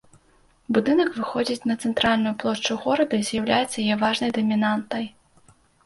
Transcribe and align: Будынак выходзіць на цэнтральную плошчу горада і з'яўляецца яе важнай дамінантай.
Будынак 0.77 1.11
выходзіць 1.17 1.67
на 1.73 1.77
цэнтральную 1.85 2.33
плошчу 2.45 2.81
горада 2.89 3.13
і 3.23 3.31
з'яўляецца 3.31 3.77
яе 3.87 3.95
важнай 4.05 4.37
дамінантай. 4.43 5.11